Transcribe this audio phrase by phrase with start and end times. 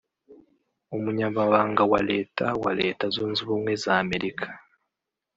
[0.95, 4.47] umunyamabanga wa Leta wa Leta Zunze Ubumwe za Amerika